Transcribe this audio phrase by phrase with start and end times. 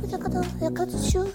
[0.00, 1.26] Абрикадо, я хочу.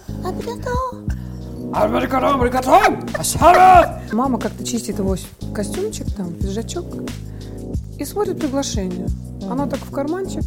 [1.73, 2.79] Абрикадо, абрикадо,
[3.13, 4.01] асара!
[4.11, 5.15] Мама как-то чистит его
[5.53, 6.85] костюмчик, там, пиджачок,
[7.99, 9.07] и смотрит приглашение.
[9.49, 10.41] Она так в карманчик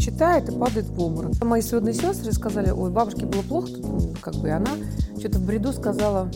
[0.00, 1.32] читает и падает в обморок.
[1.44, 4.70] Мои сводные сестры сказали, ой, бабушке было плохо, тут, как бы, и она
[5.18, 6.28] что-то в бреду сказала,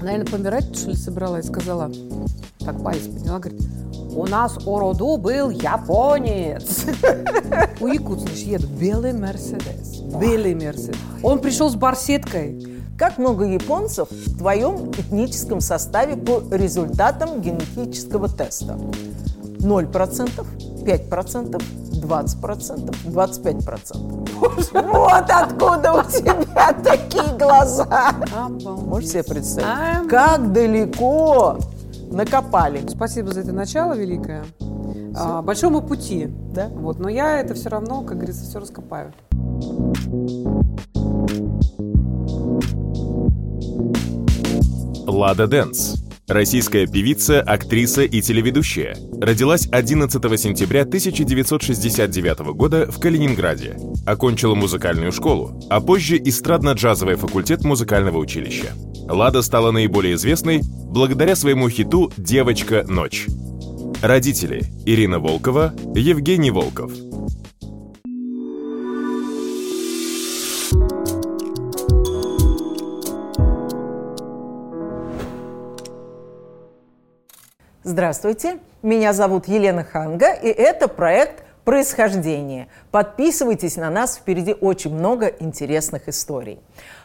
[0.00, 1.90] наверное, помирать, что ли, собралась, сказала,
[2.60, 3.60] так палец подняла, говорит,
[4.14, 6.86] у нас у роду был японец.
[7.80, 10.00] У якут, значит, едут белый Мерседес.
[10.20, 10.96] Белый Мерседес.
[11.22, 12.82] Он пришел с барсеткой.
[12.96, 18.78] Как много японцев в твоем этническом составе по результатам генетического теста?
[19.58, 20.46] 0%,
[20.84, 21.62] 5%,
[22.04, 24.28] 20%, 25%.
[24.34, 28.14] Вот откуда у тебя такие глаза.
[28.60, 30.08] Можешь себе представить?
[30.08, 31.58] Как далеко
[32.10, 32.86] накопали.
[32.88, 34.44] Спасибо за это начало великое.
[35.16, 36.28] А, большому пути.
[36.52, 36.68] Да?
[36.68, 39.12] Вот, но я это все равно, как говорится, все раскопаю.
[45.06, 46.04] Лада Дэнс.
[46.26, 48.96] Российская певица, актриса и телеведущая.
[49.20, 53.76] Родилась 11 сентября 1969 года в Калининграде.
[54.06, 58.72] Окончила музыкальную школу, а позже эстрадно-джазовый факультет музыкального училища.
[59.06, 62.86] Лада стала наиболее известной благодаря своему хиту «Девочка.
[62.88, 63.26] Ночь».
[64.06, 66.92] Родители– Ирина Волкова, Евгений Волков.
[77.82, 82.68] Здравствуйте, меня зовут Елена Ханга, и это проект «Происхождение».
[82.90, 86.58] Подписывайтесь на нас, впереди очень много интересных историй.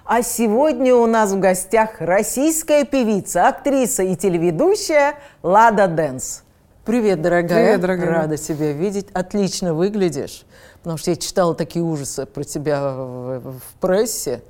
[0.03, 5.13] А сегодня у нас в гостях российская певица, актриса и телеведущая
[5.44, 6.44] Лада Дэнс.
[6.85, 7.66] Привет, дорогая.
[7.66, 8.09] Привет, дорогая.
[8.09, 9.08] Рада тебя видеть.
[9.13, 10.45] Отлично выглядишь.
[10.80, 14.41] Потому что я читала такие ужасы про тебя в, в прессе.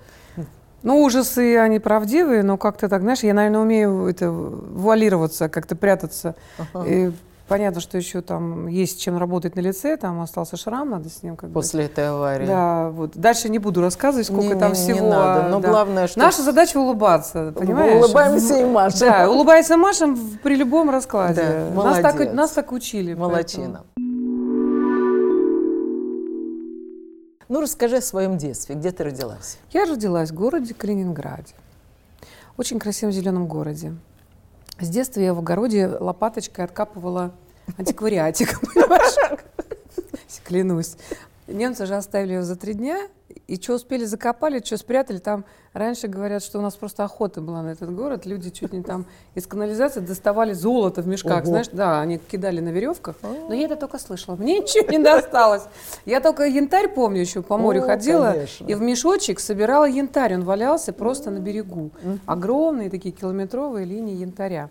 [0.82, 6.36] Ну, ужасы, они правдивые, но как-то так, знаешь, я, наверное, умею это вуалироваться, как-то прятаться.
[6.58, 6.88] Ага.
[6.88, 7.12] И
[7.50, 11.36] понятно, что еще там есть чем работать на лице, там остался шрам, надо с ним
[11.36, 11.54] как бы...
[11.56, 12.46] После этой аварии.
[12.46, 13.18] Да, вот.
[13.18, 15.10] Дальше не буду рассказывать, сколько Не- там не- не всего.
[15.10, 15.70] надо, а, но да.
[15.70, 17.96] главное, что- Наша задача улыбаться, понимаешь?
[18.02, 19.00] улыбаемся и машем.
[19.00, 21.42] Да, улыбайся машем в- при любом раскладе.
[21.76, 22.34] Да, нас, так, молодец.
[22.34, 23.14] нас так учили.
[23.16, 23.84] Молодчина.
[27.48, 28.76] Ну, расскажи о своем детстве.
[28.76, 29.58] Где ты родилась?
[29.72, 31.54] Я родилась в городе Калининграде.
[32.58, 33.94] Очень красивом зеленом городе.
[34.80, 37.34] С детства я в огороде лопаточкой откапывала
[37.78, 38.60] антиквариатик.
[40.46, 40.96] Клянусь.
[41.48, 43.08] Немцы же оставили его за три дня,
[43.50, 45.18] и что успели закопали, что спрятали.
[45.18, 45.44] Там
[45.74, 48.28] раньше говорят, что у нас просто охота была на этот город.
[48.28, 51.40] Люди чуть не там из канализации доставали золото в мешках.
[51.40, 51.46] Ого.
[51.46, 53.16] Знаешь, да, они кидали на веревках.
[53.24, 54.36] Но я это только слышала.
[54.36, 55.64] Мне ничего не досталось.
[56.06, 58.34] Я только янтарь помню еще по морю О, ходила.
[58.34, 58.68] конечно.
[58.68, 60.36] И в мешочек собирала янтарь.
[60.36, 61.90] Он валялся просто на берегу.
[62.28, 64.70] Огромные такие километровые линии янтаря.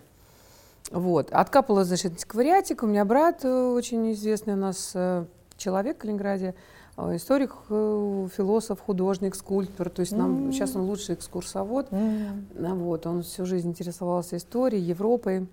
[0.89, 1.31] Вот.
[1.31, 2.83] Откапывала, значит, антиквариатик.
[2.83, 5.25] У меня брат э, очень известный у нас э,
[5.57, 6.55] человек в Калининграде.
[6.99, 9.89] Э, Историк, э, философ, художник, скульптор.
[9.89, 11.87] То есть нам, сейчас он лучший экскурсовод.
[11.91, 15.47] Ну Вот, он всю жизнь интересовался историей, Европой.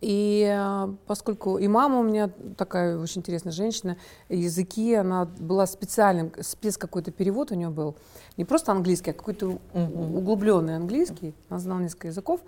[0.00, 0.56] И
[1.06, 3.96] поскольку и мама у меня такая очень интересная женщина,
[4.28, 7.96] языки, она была специальным, спец какой-то перевод у нее был,
[8.36, 12.40] не просто английский, а какой-то углубленный английский, она знала несколько языков.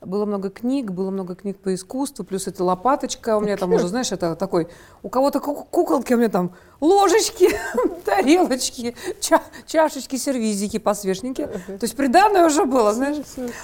[0.00, 3.88] Было много книг, было много книг по искусству, плюс это лопаточка, у меня там уже,
[3.88, 4.68] знаешь, это такой,
[5.02, 7.48] у кого-то ку- куколки, у меня там ложечки,
[8.04, 11.46] тарелочки, ча- чашечки, сервизики, посвечники.
[11.46, 13.16] То есть приданное уже было, знаешь.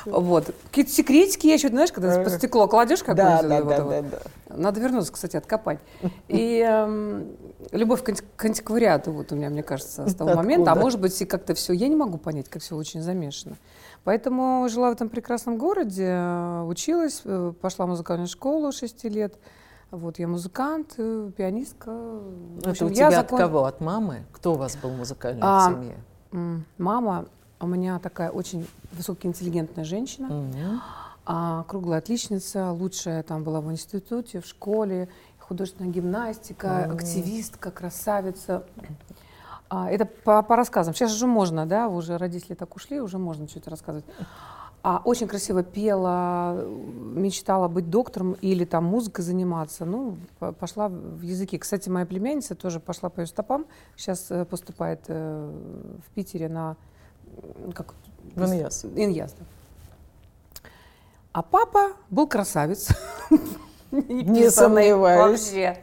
[0.07, 0.55] Вот.
[0.71, 3.49] Какие-то секретики я еще, знаешь, когда под стекло кладешь Да, какое-то.
[3.49, 4.57] да, да, да, да.
[4.57, 5.79] Надо вернуться, кстати, откопать.
[6.29, 7.27] И эм,
[7.73, 10.73] любовь к, анти- к антиквариату вот у меня, мне кажется, с того момента.
[10.73, 13.57] А может быть, и как-то все, я не могу понять, как все очень замешано.
[14.05, 16.13] Поэтому жила в этом прекрасном городе,
[16.67, 19.39] училась, э, пошла в музыкальную школу 6 лет.
[19.93, 21.91] Вот, я музыкант, э, пианистка.
[21.93, 23.65] В Это общем, у тебя от закон- кого?
[23.65, 24.25] От мамы?
[24.33, 26.65] Кто у вас был музыкальный А, в семье?
[26.79, 27.27] Мама
[27.61, 30.29] у меня такая очень высокоинтеллигентная женщина.
[30.29, 30.81] Мгм.
[31.25, 38.65] А, круглая отличница, лучшая там была в институте, в школе, художественная гимнастика, активистка, красавица.
[39.75, 40.93] А, это по, по рассказам.
[40.93, 44.05] Сейчас же можно, да, уже родители так ушли, уже можно что-то рассказывать.
[44.83, 49.87] А очень красиво пела, мечтала быть доктором или там музыкой заниматься.
[49.87, 51.57] Ну, по- пошла в языки.
[51.57, 53.65] Кстати, моя племянница тоже пошла по ее стопам.
[53.97, 55.51] Сейчас э, поступает э,
[56.07, 56.77] в Питере на
[57.75, 57.95] как,
[58.35, 58.85] В Иньяс.
[58.85, 59.47] Иньяс, да.
[61.33, 62.91] А папа был красавец.
[63.91, 65.51] Не сомневаюсь.
[65.51, 65.79] Вообще.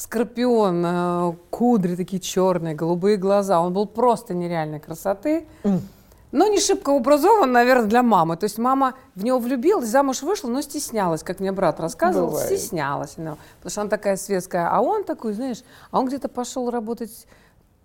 [0.00, 3.60] Скорпион, э, кудри такие черные, голубые глаза.
[3.60, 5.46] Он был просто нереальной красоты.
[6.30, 8.36] Но не шибко образован, наверное, для мамы.
[8.36, 12.46] То есть мама в него влюбилась, замуж вышла, но стеснялась, как мне брат рассказывал, Бывает.
[12.46, 13.14] стеснялась.
[13.16, 14.68] ну, потому что она такая светская.
[14.70, 17.26] А он такой, знаешь, а он где-то пошел работать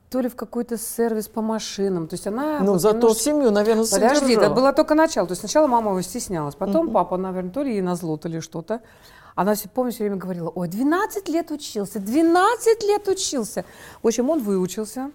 [0.10, 2.08] то ли в какой-то сервис по машинам.
[2.08, 2.60] То есть она...
[2.60, 4.46] Ну, вот зато немножко- семью, наверное, Подожди, содержала.
[4.46, 5.26] это было только начало.
[5.26, 8.42] То есть сначала мама его стеснялась, потом папа, наверное, то ли ей назло, то ли
[8.42, 8.82] что-то.
[9.36, 13.66] Она помню, все время говорила, ой, 12 лет учился, 12 лет учился.
[14.02, 15.12] В общем, он выучился,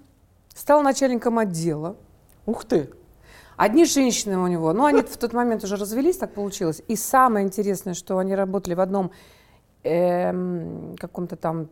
[0.55, 1.97] стал начальником отдела.
[2.47, 2.91] Ух ты.
[3.57, 6.81] Одни женщины у него, ну, они в тот момент уже развелись, так получилось.
[6.89, 9.11] И самое интересное, что они работали в одном
[9.83, 11.69] эм, каком-то там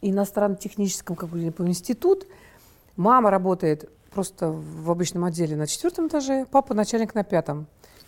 [0.00, 2.26] иностранно-техническом не помню, институт.
[2.96, 7.66] Мама работает просто в обычном отделе на четвертом этаже, папа начальник на пятом.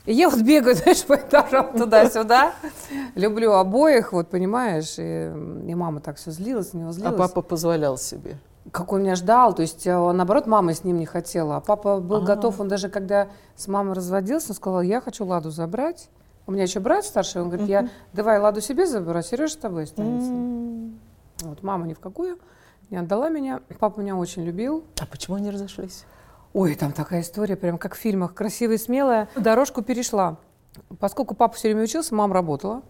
[0.08, 2.54] И я вот бегаю, знаешь, по этажам туда-сюда.
[3.14, 4.94] Люблю обоих, вот понимаешь.
[4.98, 5.30] И,
[5.70, 7.18] и мама так все злилась, на него А злилась.
[7.18, 8.38] папа позволял себе.
[8.72, 11.56] Как он меня ждал, то есть, э, наоборот, мама с ним не хотела.
[11.56, 15.50] А папа был готов, он даже когда с мамой разводился, он сказал, я хочу Ладу
[15.50, 16.08] забрать.
[16.46, 19.56] У меня еще брат старший, он говорит, я давай Ладу себе заберу, а Сережа с
[19.56, 20.32] тобой останется.
[21.46, 22.38] Вот, мама ни в какую
[22.88, 23.60] не отдала меня.
[23.78, 24.84] Папа меня очень любил.
[25.00, 26.04] А почему они разошлись?
[26.54, 29.28] Ой, там такая история, прям как в фильмах, красивая и смелая.
[29.36, 30.38] Дорожку перешла.
[30.98, 32.82] Поскольку папа все время учился, мама работала.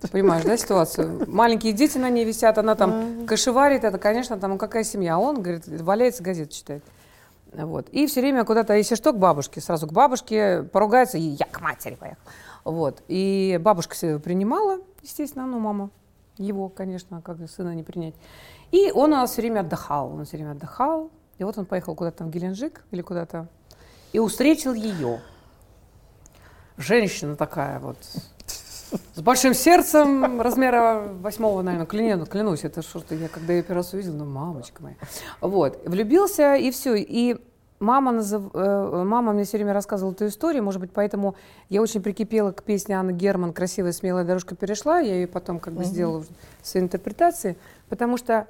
[0.00, 1.24] Ты понимаешь, да, ситуацию?
[1.26, 5.14] Маленькие дети на ней висят, она там кошеварит, это, конечно, там, ну какая семья?
[5.14, 6.84] А он, говорит, валяется, газету читает.
[7.52, 7.88] Вот.
[7.88, 9.60] И все время куда-то, если что, к бабушке.
[9.62, 12.20] Сразу к бабушке поругается, и я к матери поехал.
[12.64, 13.02] Вот.
[13.08, 15.90] И бабушка все принимала, естественно, ну, мама
[16.36, 18.14] его, конечно, как сына не принять.
[18.72, 21.10] И он у нас все время отдыхал, он все время отдыхал.
[21.38, 23.48] И вот он поехал куда-то в Геленджик или куда-то
[24.12, 25.20] и встретил ее.
[26.78, 27.96] Женщина такая вот,
[29.14, 33.92] с большим сердцем размера восьмого, наверное, клянусь, клянусь, это что-то я когда ее первый раз
[33.92, 34.96] увидела, ну, мамочка моя.
[35.40, 36.94] Вот, влюбился и все.
[36.96, 37.36] И
[37.78, 41.34] мама, назыв- э, мама мне все время рассказывала эту историю, может быть, поэтому
[41.68, 45.74] я очень прикипела к песне Анны Герман «Красивая, смелая дорожка перешла», я ее потом как
[45.74, 46.24] бы сделала
[46.62, 47.56] в своей интерпретации,
[47.88, 48.46] потому что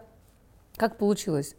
[0.77, 1.55] как получилось?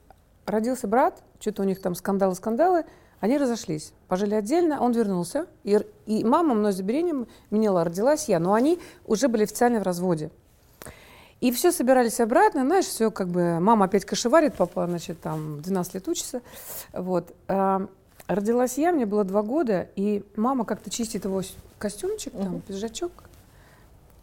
[0.48, 2.86] Родился брат, что-то у них там скандалы-скандалы,
[3.20, 8.80] они разошлись, пожили отдельно, он вернулся, и, и мама мной забеременела, родилась я, но они
[9.06, 10.32] уже были официально в разводе.
[11.42, 15.96] И все собирались обратно, знаешь, все как бы, мама опять кошеварит, папа, значит, там 12
[15.96, 16.42] лет учится,
[16.94, 17.36] вот.
[17.50, 17.86] А,
[18.28, 21.42] родилась я, мне было два года, и мама как-то чистит его
[21.78, 23.12] костюмчик, там, пиджачок,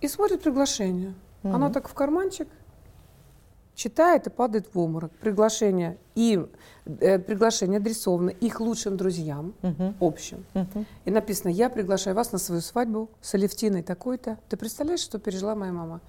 [0.00, 1.12] и смотрит приглашение.
[1.42, 2.48] Оно так в карманчик,
[3.74, 5.12] читает и падает в обморок.
[5.20, 6.48] Приглашение им,
[6.86, 9.54] э, приглашение адресовано их лучшим друзьям,
[10.00, 10.44] общим.
[11.04, 14.38] И написано, я приглашаю вас на свою свадьбу с Алевтиной такой-то.
[14.48, 16.00] Ты представляешь, что пережила моя мама?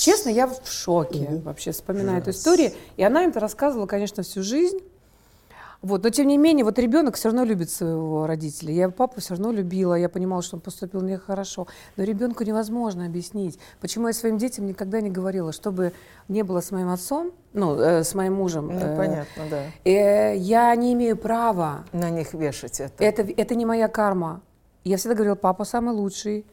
[0.00, 2.72] Честно, я в шоке вообще, вспоминая эту историю.
[2.96, 4.78] И она им это рассказывала, конечно, всю жизнь.
[5.82, 6.02] Вот.
[6.02, 8.72] Но тем не менее, вот ребенок все равно любит своего родителя.
[8.72, 11.66] Я папу все равно любила, я понимала, что он поступил нехорошо.
[11.96, 15.92] Но ребенку невозможно объяснить, почему я своим детям никогда не говорила, чтобы
[16.28, 18.68] не было с моим отцом, ну, э, с моим мужем.
[18.68, 19.62] Ну, э, понятно, да.
[19.84, 21.84] э, я не имею права.
[21.92, 23.02] На них вешать это.
[23.02, 24.42] Это, это не моя карма.
[24.84, 26.46] Я всегда говорила, папа самый лучший,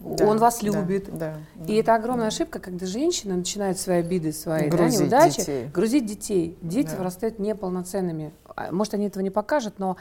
[0.00, 1.16] Да, он вас да, любит.
[1.16, 5.70] Да, И это огромная ошибка, когда женщина начинает свои обиды, свои да, Грузить неудачи, детей.
[5.74, 6.58] грузить детей.
[6.62, 6.96] Дети Да.
[6.96, 8.32] вырастают неполноценными.
[8.54, 9.96] А, Может, они этого не покажут, но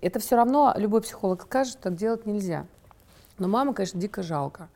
[0.00, 2.66] это все равно любой психолог скажет, так делать нельзя.
[3.38, 4.68] Но маму, конечно, дико жалко.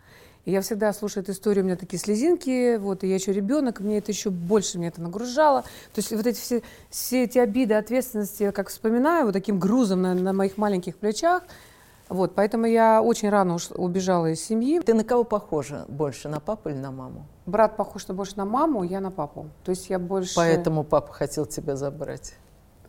[0.45, 3.81] И я всегда слушаю эту историю, у меня такие слезинки, вот, и я еще ребенок,
[3.81, 5.63] мне это еще больше мне это нагружало.
[5.63, 10.03] То есть вот эти все, все эти обиды, ответственности, я как вспоминаю, вот таким грузом
[10.03, 11.43] на, на моих маленьких плечах.
[12.09, 14.81] Вот, поэтому я очень рано уж убежала из семьи.
[14.81, 17.27] Ты на кого похожа больше, на папу или на маму?
[17.47, 19.47] Брат похож больше на маму, я на папу.
[19.65, 20.37] То есть я больше...
[20.37, 22.35] Поэтому папа хотел тебя забрать.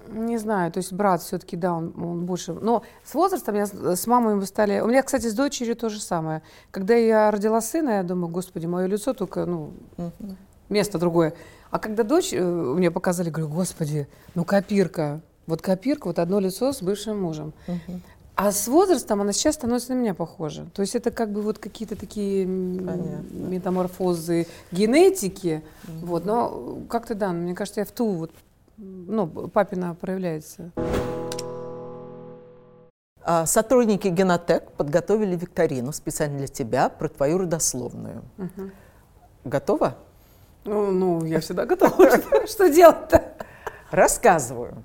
[0.10, 2.54] Не знаю, то есть брат все-таки, да, он, он больше...
[2.54, 4.80] Но с возрастом я с, мамой мы стали...
[4.80, 6.44] У меня, кстати, с дочерью то же самое.
[6.72, 9.74] Когда я родила сына, я думаю, господи, мое лицо только, ну,
[10.70, 11.34] место другое.
[11.72, 15.22] А когда дочь э, мне показали, говорю, господи, ну копирка.
[15.46, 17.54] Вот копирка, вот одно лицо с бывшим мужем.
[18.38, 20.68] А с возрастом она сейчас становится на меня похожа.
[20.76, 23.26] То есть это как бы вот какие-то такие Понятно.
[23.32, 25.64] метаморфозы генетики.
[25.88, 28.32] Вот, но как-то да, мне кажется, я в ту вот,
[28.78, 30.72] ну, папина проявляется.
[33.24, 38.22] А сотрудники Генотек подготовили викторину специально для тебя про твою родословную.
[39.46, 39.98] Готова?
[40.64, 42.08] Ну, ну, я всегда готова.
[42.48, 43.34] Что делать-то?
[43.90, 44.84] Рассказываю.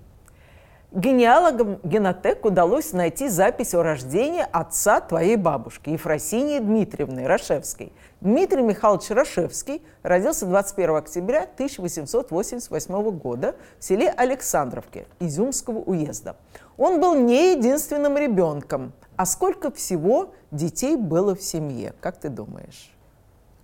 [0.94, 7.94] Генеалогам Генотек удалось найти запись о рождении отца твоей бабушки, Ефросинии Дмитриевны Рашевской.
[8.20, 16.36] Дмитрий Михайлович Рашевский родился 21 октября 1888 года в селе Александровке Изюмского уезда.
[16.76, 18.92] Он был не единственным ребенком.
[19.16, 22.94] А сколько всего детей было в семье, как ты думаешь?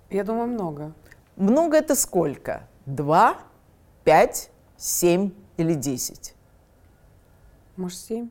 [0.09, 0.95] Я думаю, много.
[1.37, 2.63] Много это сколько?
[2.87, 3.37] Два,
[4.03, 6.35] пять, семь или десять?
[7.79, 8.29] Может, семь?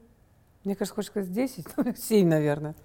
[0.66, 1.66] Мне кажется, хочешь сказать десять?
[1.98, 2.76] Семь, наверное.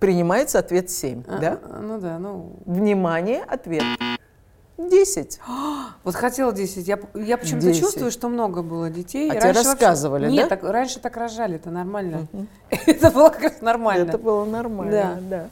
[0.00, 1.60] Принимается ответ семь, А, да?
[1.62, 2.56] а, Ну да, ну...
[2.66, 3.84] Внимание, ответ.
[4.76, 5.38] Десять.
[6.04, 6.86] Вот хотела 10.
[6.88, 7.80] Я, я почему-то 10.
[7.80, 9.28] чувствую, что много было детей.
[9.30, 10.56] А тебе Раньше вообще- рассказывали, Нет, да?
[10.56, 12.26] так, раньше так рожали, это нормально.
[12.70, 14.08] Это было как раз нормально.
[14.08, 15.18] Это было нормально, Да.
[15.38, 15.48] да.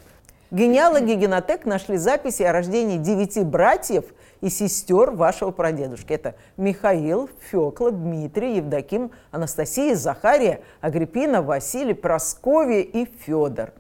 [0.51, 4.05] Генеалоги Генотек нашли записи о рождении девяти братьев
[4.47, 6.13] и сестер вашего прадедушки.
[6.13, 13.73] Это Михаил, Фекла, Дмитрий, Евдоким, Анастасия, Захария, Агриппина, Василий, Просковия и Федор.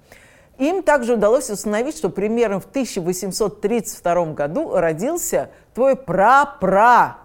[0.58, 7.18] Им также удалось установить, что примерно в 1832 году родился твой пра-пра.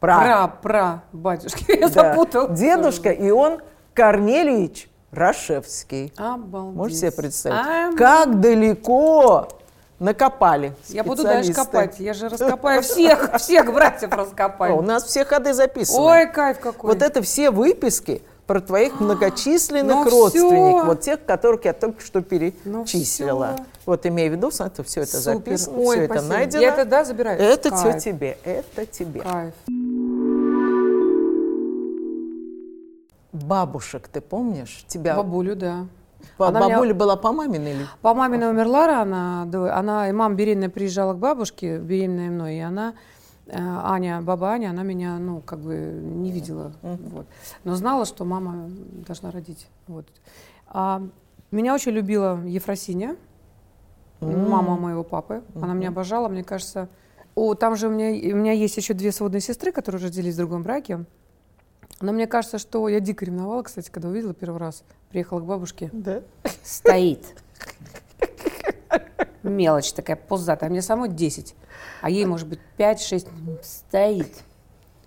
[0.00, 2.10] Про, про, батюшки, я Да.
[2.10, 2.48] запутал.
[2.52, 3.60] Дедушка, и он
[3.94, 6.12] Корнельевич Рашевский.
[6.16, 6.76] Обалдеть.
[6.76, 7.58] Можете себе представить?
[7.66, 9.48] А, Как далеко
[9.98, 11.98] накопали Я буду дальше копать.
[11.98, 14.82] Я же раскопаю всех, всех братьев О, у раскопаю.
[14.82, 15.98] нас все ходы записаны.
[16.04, 16.92] Ой, кайф какой.
[16.92, 20.86] вот это все выписки про твоих многочисленных ну родственников, всё.
[20.86, 23.54] вот тех, которых я только что Ну перечислила.
[23.56, 23.64] всё.
[23.86, 25.34] вот имею в виду, что все это Супер.
[25.56, 26.32] записано, Ой, все это спасибо.
[26.34, 26.62] найдено.
[26.62, 27.40] Я это, да, забираю?
[27.40, 28.04] Это все Кайф.
[28.04, 29.20] тебе, это тебе.
[29.22, 29.54] Кайф.
[33.32, 34.84] Бабушек, ты помнишь?
[34.88, 35.86] Тебя Бабулю, да.
[36.36, 37.86] По- она меня- бабуля была по маминой или?
[38.02, 42.94] По маминой умерла рано, она, и мама беременная приезжала к бабушке, беременная мной, и она,
[43.46, 47.26] э, Аня, баба Аня, она меня, ну, как бы не видела, вот.
[47.64, 48.68] но знала, что мама
[49.06, 50.06] должна родить, вот.
[50.68, 51.02] А
[51.50, 53.16] меня очень любила Ефросиня,
[54.20, 56.88] мама моего папы, она меня обожала, мне кажется,
[57.34, 60.38] о, там же у меня, у меня есть еще две сводные сестры, которые родились в
[60.38, 61.04] другом браке,
[62.00, 65.90] но мне кажется, что я дико ревновала, кстати, когда увидела первый раз, приехала к бабушке,
[65.92, 66.22] Да.
[66.62, 67.24] Стоит.
[69.42, 70.68] Мелочь такая пузатая.
[70.68, 71.54] А мне самой 10.
[72.02, 73.28] А ей, может быть, 5-6.
[73.62, 74.42] Стоит.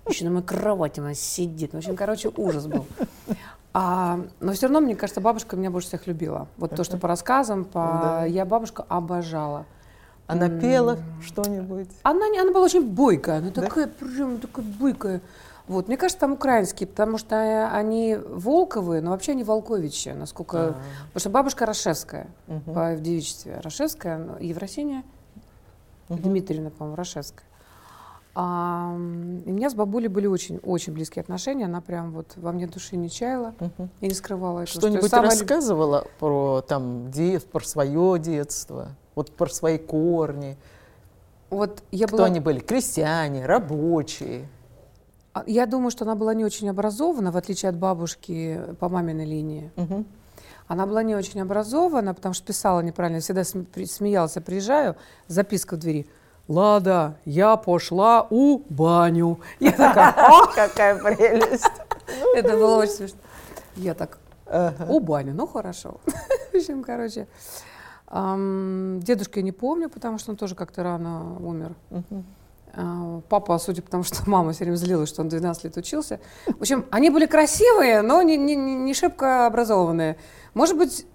[0.08, 1.74] Еще на моей кровати она сидит.
[1.74, 2.86] В общем, короче, ужас был.
[3.74, 6.48] А, но все равно, мне кажется, бабушка меня больше всех любила.
[6.58, 8.26] Вот то, что по рассказам, по...
[8.28, 9.66] я бабушку обожала.
[10.26, 11.90] Она пела что-нибудь?
[12.04, 15.22] Она, она была очень бойкая, она такая прям такая бойкая.
[15.70, 20.76] Вот, мне кажется, там украинские, потому что э, они Волковые, но вообще они Волковичи, насколько...
[21.14, 22.26] Потому что бабушка Рашевская
[22.66, 23.60] по, в девичестве.
[23.64, 25.04] Рашевская, ну, Евросиния
[26.10, 27.46] Дмитриевна, по-моему, Рашевская.
[28.34, 28.96] А,
[29.46, 31.66] и у меня с бабулей были очень, очень близкие отношения.
[31.66, 33.54] Она прям вот во мне души не чаяла
[34.02, 34.66] и не скрывала этого.
[34.66, 40.58] что Что-нибудь самая люб- рассказывала про там дет, про свое детство, вот про свои корни?
[41.52, 42.26] Вот я Кто была...
[42.26, 42.60] они были?
[42.60, 44.48] Крестьяне, рабочие?
[45.34, 49.26] А, Я думаю, что она была не очень образована, в отличие от бабушки по маминой
[49.26, 49.72] линии.
[49.76, 50.06] Мгм.
[50.68, 53.18] Она была не очень образована, потому что писала неправильно.
[53.18, 54.96] Я всегда см- при- смеялась, я приезжаю,
[55.28, 56.06] записка в двери.
[56.48, 59.40] Лада, я пошла у баню.
[59.60, 60.14] Я такая?
[60.56, 61.70] Какая прелесть!
[62.36, 63.20] это было очень смешно.
[63.76, 64.18] Я так,
[64.90, 66.00] у баню, ну хорошо.
[66.52, 67.28] В общем, короче,
[68.08, 71.76] ам, дедушку я не помню, потому что он тоже как-то рано умер.
[72.82, 76.20] А, Папа, судя по тому, что мама все время злилась, что он 12 лет учился.
[76.48, 80.16] В общем, они были красивые, но не, не, не шибко образованные.
[80.54, 81.06] Может быть,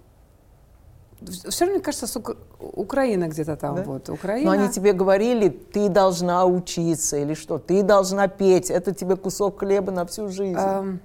[1.49, 3.75] все равно, мне кажется, с Ук- Украина где-то там.
[3.75, 3.83] Да?
[3.83, 4.51] Вот, Но Украина.
[4.51, 9.91] они тебе говорили, ты должна учиться или что, ты должна петь, это тебе кусок хлеба
[9.91, 10.57] на всю жизнь.
[10.57, 10.99] Эм,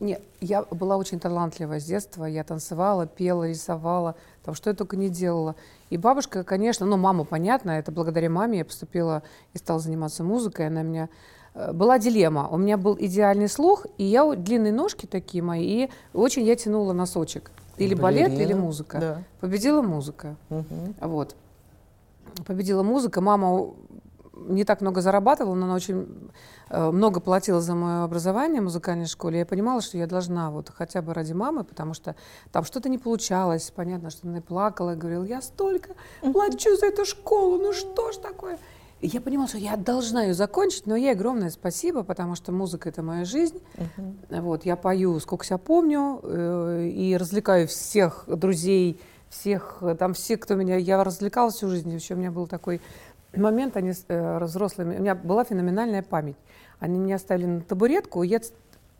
[0.00, 2.24] Нет, я была очень талантливая с детства.
[2.26, 5.54] Я танцевала, пела, рисовала, там что я только не делала.
[5.94, 9.22] И бабушка, конечно, ну, мама, понятно, это благодаря маме я поступила
[9.52, 10.66] и стала заниматься музыкой.
[10.66, 11.08] Она меня...
[11.54, 12.48] э, Была дилемма.
[12.50, 16.92] У меня был идеальный слух, и я длинные ножки такие мои, и очень я тянула
[16.94, 17.52] носочек.
[17.76, 18.98] Или балет, или Балерина, музыка.
[18.98, 19.22] да.
[19.40, 20.34] Победила музыка.
[20.48, 20.96] Мгм.
[21.00, 21.36] Вот.
[22.44, 23.20] Победила музыка.
[23.20, 23.70] Мама
[24.36, 26.30] не так много зарабатывала, но она очень
[26.68, 29.38] э, много платила за мое образование в музыкальной школе.
[29.38, 32.14] Я понимала, что я должна вот хотя бы ради мамы, потому что
[32.52, 33.72] там что-то не получалось.
[33.74, 38.16] Понятно, что она плакала, и говорила, я столько плачу за эту школу, ну что ж
[38.16, 38.58] такое?
[39.00, 42.88] И я понимала, что я должна ее закончить, но ей огромное спасибо, потому что музыка—
[42.90, 43.60] это моя жизнь.
[44.30, 48.98] Вот, я пою, сколько себя помню, э, и развлекаю всех друзей,
[49.28, 52.80] всех, э, там все, кто меня, я развлекала всю жизнь, еще у меня был такой
[53.36, 56.36] момент, они э, взрослыми, у меня была феноменальная память.
[56.80, 58.40] Они меня ставили на табуретку, я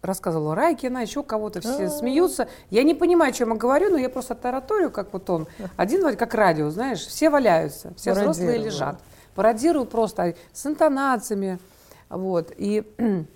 [0.04, 2.48] рассказывала Райкина, еще кого-то, все смеются.
[2.70, 5.46] Я не понимаю, о чем я говорю, но я просто тараторию, как вот он.
[5.76, 9.00] Один, как радио, знаешь, все валяются, все взрослые лежат.
[9.34, 11.58] Пародирую просто с интонациями.
[12.08, 12.52] Вот.
[12.56, 12.84] И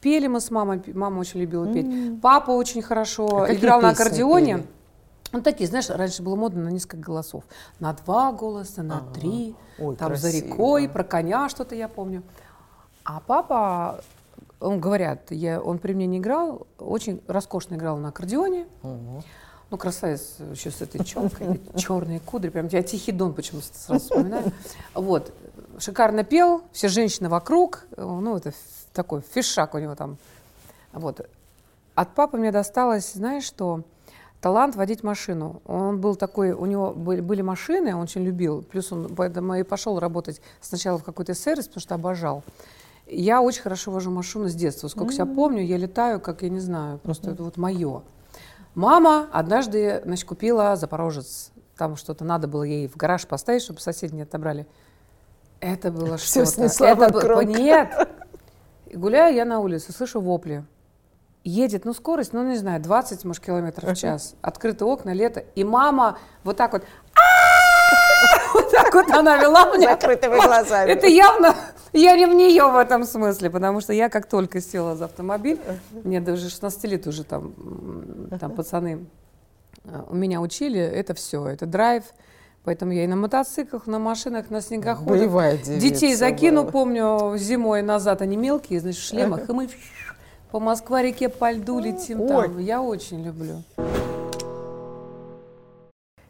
[0.00, 2.20] пели мы с мамой, мама очень любила петь.
[2.20, 4.56] Папа очень хорошо А играл на аккордеоне.
[4.58, 4.66] пели?
[5.32, 7.44] Ну, такие, знаешь, раньше было модно на несколько голосов.
[7.78, 9.54] На два голоса, на три.
[9.78, 10.46] Ой, там за красиво.
[10.46, 12.22] рекой, про коня что-то я помню.
[13.04, 14.02] А папа,
[14.58, 18.66] он говорят, я, он при мне не играл, очень роскошно играл на аккордеоне.
[18.82, 24.52] Ну, красавец еще с этой челкой, черные кудри, прям я Тихий Дон почему-то сразу вспоминаю.
[24.94, 25.32] Вот,
[25.78, 28.52] шикарно пел, все женщины вокруг, ну, это
[28.92, 30.18] такой фишак у него там.
[30.92, 31.24] Вот.
[31.94, 33.82] От папы мне досталось, знаешь что,
[34.40, 35.62] талант водить машину.
[35.66, 39.62] Он был такой, у него были, были машины, он очень любил, плюс он поэтому и
[39.62, 42.42] пошел работать сначала в какой-то сервис, потому что обожал.
[43.06, 44.88] Я очень хорошо вожу машину с детства.
[44.88, 48.02] Сколько себя помню, я летаю, как я не знаю, просто это вот мое.
[48.74, 51.50] Мама однажды, значит, купила Запорожец.
[51.76, 54.66] Там что-то надо было ей в гараж поставить, чтобы соседи не отобрали.
[55.58, 56.46] Это было что-то.
[56.46, 57.42] снесла Это было-.
[57.42, 58.08] Нет.
[58.94, 60.64] Гуляю я на улице, слышу вопли.
[61.42, 64.34] Едет, ну, скорость, ну, не знаю, 20, может, километров в час.
[64.42, 65.40] Открыты окна, лето.
[65.54, 66.82] И мама вот так вот...
[68.52, 69.90] Вот так вот она вела меня.
[69.92, 70.90] Закрытыми глазами.
[70.90, 71.54] Это явно,
[71.92, 75.58] я не в нее в этом смысле, потому что я как только села за автомобиль,
[76.04, 77.52] мне даже 16 лет уже там,
[78.38, 79.06] там пацаны
[79.84, 82.04] э, у меня учили, это все, это драйв,
[82.64, 85.08] поэтому я и на мотоциклах, на машинах, на снегоходах.
[85.08, 86.72] Боевая девица Детей закину, была.
[86.72, 89.68] помню, зимой назад, они мелкие, значит, в шлемах, и мы
[90.50, 92.58] по Москва-реке по льду летим там.
[92.58, 93.62] Я очень люблю.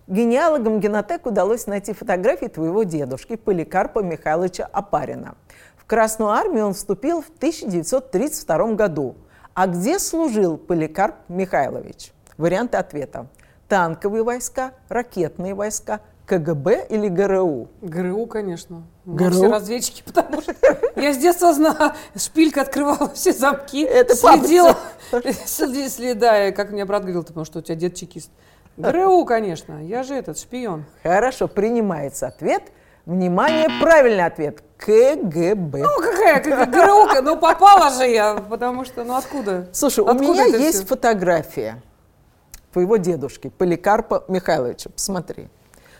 [0.07, 5.37] Генеалогам Генотек удалось найти фотографии твоего дедушки Поликарпа Михайловича Апарина.
[5.77, 9.15] В Красную армию он вступил в 1932 году.
[9.55, 12.13] А где служил Поликарп Михайлович?
[12.37, 13.27] Варианты ответа.
[13.69, 17.69] Танковые войска, ракетные войска, КГБ или ГРУ?
[17.83, 18.85] ГРУ, конечно.
[19.05, 19.31] Мы ГРУ?
[19.33, 20.55] все разведчики, потому что
[20.95, 24.77] я с детства знала, шпилька открывала все замки, Это следила,
[25.13, 28.31] следи- следа, как мне брат говорил, потому что у тебя дед чекист.
[28.77, 30.85] ГРУ, конечно, я же этот шпион.
[31.03, 32.63] Хорошо, принимается ответ.
[33.07, 34.63] Внимание, правильный ответ.
[34.79, 35.79] КГБ.
[35.79, 39.69] Ну какая, ГРУ, ну попала же я, потому что, ну откуда?
[39.73, 40.87] Слушай, у Откуда меня это есть всё?
[40.87, 41.83] фотография
[42.73, 44.91] твоего дедушки Поликарпа Михайловича.
[44.91, 45.49] Посмотри.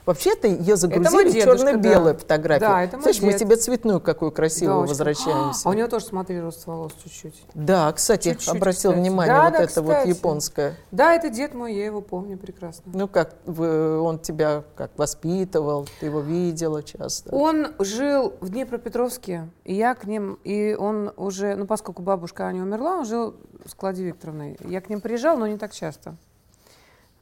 [0.07, 2.19] Вообще-то ее загрузили черно-белую да.
[2.19, 2.69] фотографию.
[2.71, 5.69] Да, это Слышь, мы тебе цветную какую красивую Да, возвращаемся.
[5.69, 7.43] А у него тоже, смотри, рост волос чуть-чуть.
[7.55, 8.99] Да, кстати, Чуть-чуть, обратил кстати.
[8.99, 10.09] внимание, Да, вот да, это вот кстати.
[10.09, 10.77] японское.
[10.91, 12.91] Да, это дед мой, я его помню прекрасно.
[12.95, 17.35] Ну как, вы- он тебя как воспитывал, ты его видела часто?
[17.35, 22.63] Он жил в Днепропетровске, и я к ним, и он уже, ну, поскольку бабушка Аня
[22.63, 23.35] умерла, он жил
[23.67, 24.57] с Кладей Викторовной.
[24.65, 26.17] Я к ним приезжал, но не так часто.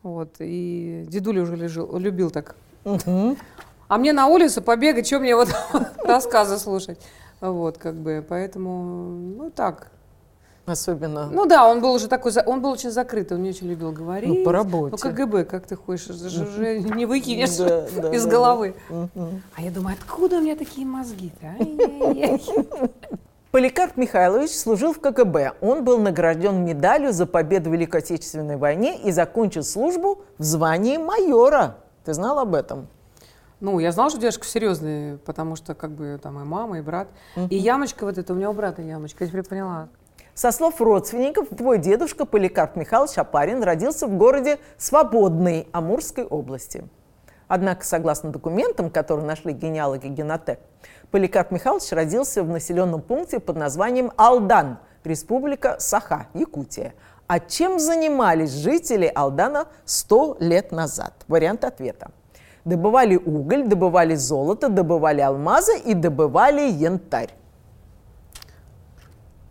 [0.02, 2.54] Вот, и дедуля уже лежил, любил так.
[3.88, 5.48] А мне на улицу побегать, что мне вот
[6.04, 7.00] рассказы слушать?
[7.40, 8.82] Вот, как бы, поэтому,
[9.36, 9.88] ну, так.
[10.66, 11.26] Особенно.
[11.26, 14.28] Ну да, он был уже такой, он был очень закрытый, он не очень любил говорить.
[14.28, 14.96] Ну, по работе.
[15.02, 18.74] Ну, КГБ, как ты хочешь, уже не выкинешь Да, да, из да, головы.
[18.90, 21.54] А я думаю, откуда у меня такие мозги-то?
[23.50, 25.54] Поликарп Михайлович служил в КГБ.
[25.62, 30.98] Он был награжден медалью за победу в Великой Отечественной войне и закончил службу в звании
[30.98, 31.76] майора.
[32.08, 32.88] Ты знал об этом?
[33.60, 37.08] Ну, я знала, что дедушка серьезный, потому что как бы там и мама, и брат.
[37.50, 39.90] И ямочка вот эта, у меня у брата ямочка, я теперь поняла.
[40.32, 46.88] Со слов родственников, твой дедушка Поликарп Михайлович Апарин родился в городе Свободный Амурской области.
[47.46, 50.60] Однако, согласно документам, которые нашли генеалоги Генотек,
[51.10, 56.94] Поликарп Михайлович родился в населенном пункте под названием Алдан, республика Саха, Якутия.
[57.28, 61.12] А чем занимались жители Алдана 100 лет назад?
[61.28, 62.10] Вариант ответа.
[62.64, 67.34] Добывали уголь, добывали золото, добывали алмазы и добывали янтарь.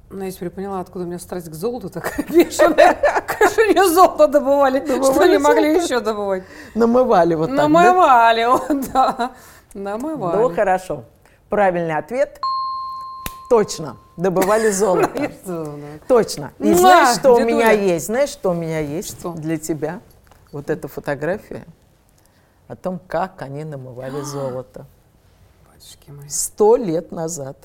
[0.09, 2.97] Ну, я теперь поняла, откуда у меня страсть к золоту такая бешеная.
[3.27, 5.85] Конечно, не золото добывали, что не могли золото.
[5.85, 6.43] еще добывать.
[6.73, 7.67] Намывали вот так, да?
[7.67, 9.31] Намывали, вот, да.
[9.75, 10.37] Намывали.
[10.41, 11.03] Ну, хорошо.
[11.49, 12.39] Правильный ответ.
[13.49, 13.97] Точно.
[14.17, 15.31] Добывали золото.
[16.07, 16.53] Точно.
[16.59, 18.07] И знаешь, что у меня есть?
[18.07, 20.01] Знаешь, что у меня есть для тебя?
[20.51, 21.65] Вот эта фотография
[22.67, 24.85] о том, как они намывали золото.
[25.71, 26.27] Батюшки мои.
[26.29, 27.57] Сто лет назад.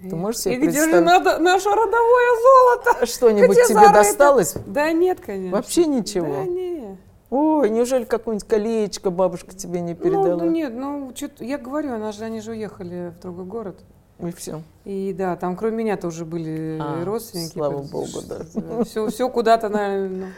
[0.00, 3.06] Ты можешь себе И где же надо наше родовое золото?
[3.06, 3.92] Что-нибудь Где тебе зарыто?
[3.94, 4.54] досталось?
[4.66, 5.56] Да нет, конечно.
[5.56, 6.34] Вообще ничего?
[6.34, 6.98] Да не.
[7.30, 10.36] Ой, неужели какое-нибудь колечко бабушка тебе не передала?
[10.36, 13.80] Ну, ну, нет, ну, я говорю, она же, они же уехали в другой город.
[14.20, 14.62] И все.
[14.84, 17.52] И да, там кроме меня тоже были А, родственники.
[17.52, 18.84] слава богу, да.
[18.84, 20.32] Все, все куда-то, наверное.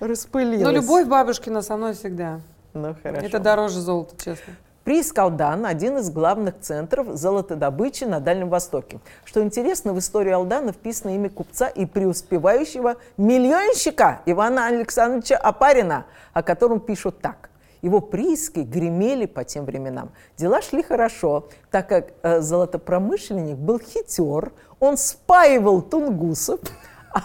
[0.00, 0.62] Распылилась.
[0.62, 2.40] Но любовь бабушкина со мной всегда.
[2.72, 3.26] Ну, хорошо.
[3.26, 4.54] Это дороже золота, честно.
[4.84, 8.98] Приз Алдан– один из главных центров золотодобычи на Дальнем Востоке.
[9.24, 16.42] Что интересно, в историю Алдана вписано имя купца и преуспевающего миллионщика Ивана Александровича Апарина, о
[16.42, 17.49] котором пишут так.
[17.82, 20.12] Его прииски гремели по тем временам.
[20.36, 26.60] Дела шли хорошо, так как э, золотопромышленник был хитер, он спаивал тунгусов,
[27.14, 27.20] а,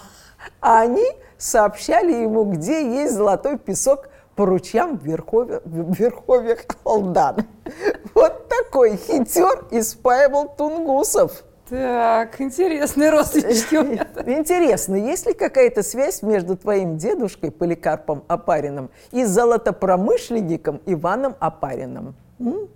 [0.61, 1.05] а они
[1.37, 7.45] сообщали ему, где есть золотой песок по ручьям в верховьях, в верховьях Алдана.
[8.13, 11.43] Вот такой хитер и спаивал тунгусов.
[11.69, 14.07] Так, интересные родственнички у меня.
[14.25, 22.15] Интересно, есть ли какая-то связь между твоим дедушкой Поликарпом Апариным и золотопромышленником Иваном Апариным?
[22.39, 22.67] М?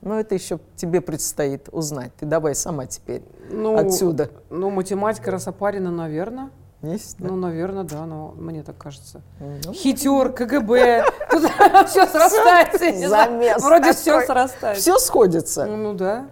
[0.00, 2.12] Ну, это еще тебе предстоит узнать.
[2.18, 4.30] Ты давай сама теперь Ну, отсюда.
[4.48, 6.50] Ну, математика Росопарина, наверное.
[6.82, 7.16] Есть?
[7.18, 7.28] да?
[7.28, 9.20] Ну, наверное, да, но мне так кажется.
[9.40, 11.04] Ну, Хитер, КГБ.
[11.30, 11.42] Тут
[11.88, 13.58] все срастается.
[13.60, 14.80] Вроде все срастается.
[14.80, 15.66] Все сходится.
[15.66, 16.28] Ну да.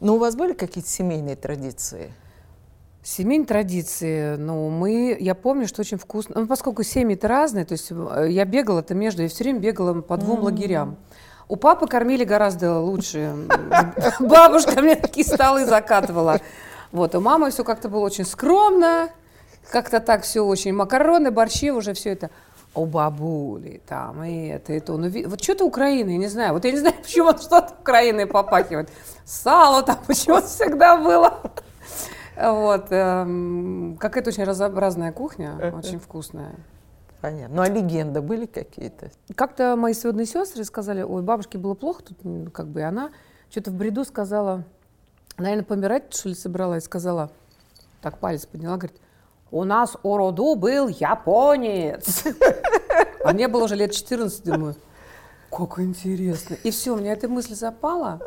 [0.00, 2.12] Но у вас были какие-то семейные традиции?
[3.02, 7.90] Семейные традиции, ну, мы, я помню, что очень вкусно, ну, поскольку семьи-то разные, то есть
[7.90, 10.96] э, я бегала это между, я все время бегала по двум лагерям.
[11.48, 13.34] У папы кормили гораздо лучше.
[14.20, 16.40] Бабушка мне такие столы закатывала.
[16.92, 19.08] Вот, у мамы все как-то было очень скромно,
[19.70, 22.30] как-то так все очень, макароны, борщи, уже все это.
[22.78, 24.96] У бабули там и это, и то.
[24.96, 26.52] Ну, вот что-то Украина, я не знаю.
[26.52, 28.88] Вот я не знаю, почему что-то Украиной попахивает.
[29.24, 31.40] Сало там почему-то всегда было.
[32.36, 32.86] Вот.
[32.90, 36.54] эм, Какая-то очень разнообразная кухня, очень вкусная.
[37.20, 37.56] Понятно.
[37.56, 39.10] Ну, а легенды были какие-то?
[39.34, 43.10] Как-то мои сводные сестры сказали, ой, бабушке было плохо, тут как бы и она
[43.50, 44.62] что-то в бреду сказала,
[45.36, 47.32] наверное, помирать, что ли, собралась, сказала,
[48.02, 49.00] так палец подняла, говорит,
[49.50, 52.24] у нас у роду был японец.
[53.24, 54.76] А мне было уже лет 14, думаю,
[55.50, 56.56] как интересно.
[56.62, 58.20] И все, у меня эта мысль запала.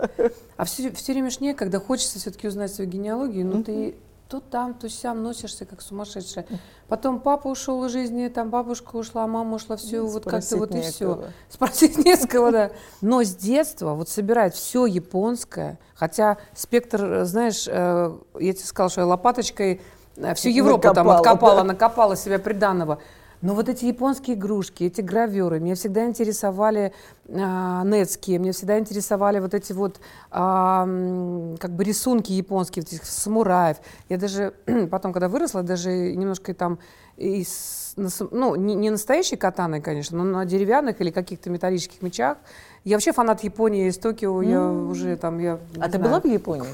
[0.57, 3.95] А все, все время ж некогда, хочется все-таки узнать свою генеалогию, но ты
[4.31, 6.45] то там, то сям носишься, как сумасшедшая.
[6.87, 10.75] Потом папа ушел из жизни, там бабушка ушла, мама ушла, все, вот как-то Спросить вот
[10.75, 11.23] и все.
[11.49, 12.71] Спросить не с кого, да.
[13.01, 19.01] Но с детства вот собирать все японское, хотя спектр, знаешь, э, я тебе сказала, что
[19.01, 19.81] я лопаточкой
[20.15, 21.63] э, всю Европу там Накопала, откопала, да.
[21.65, 22.99] накопала себе приданного.
[23.41, 26.93] Но вот эти японские игрушки, эти гравюры, меня всегда интересовали
[27.27, 29.99] а, нетские, меня всегда интересовали вот эти вот
[30.29, 33.77] а, м, как бы рисунки японские, вот этих самураев.
[34.09, 34.53] Я даже
[34.91, 36.77] потом, когда выросла, даже немножко там
[37.17, 42.37] из, ну, не, не настоящей катаной, конечно, но на деревянных или каких-то металлических мечах.
[42.83, 46.03] Я вообще фанат Японии из Токио, я уже там, я А ты знаю.
[46.03, 46.69] была в Японии?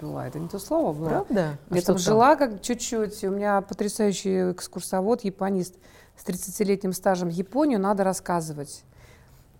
[0.00, 1.08] Была, это не то слово было.
[1.08, 1.56] Правда?
[1.70, 3.24] А Я что там жила как чуть-чуть.
[3.24, 5.74] У меня потрясающий экскурсовод, японист
[6.16, 7.28] с 30-летним стажем.
[7.28, 8.84] Японию надо рассказывать.